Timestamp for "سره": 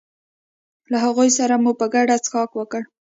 1.37-1.53